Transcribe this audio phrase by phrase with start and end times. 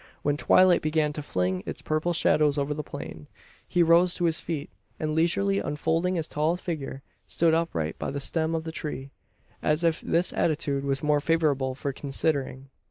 [0.23, 3.27] When twilight began to fling its purple shadows over the plain,
[3.67, 8.19] he rose to his feet; and, leisurely unfolding his tall figure, stood upright by the
[8.19, 9.11] stem of the tree
[9.61, 12.69] as if this attitude was more favourable for "considering."